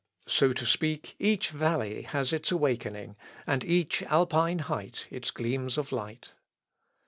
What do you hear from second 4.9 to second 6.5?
its gleams of light.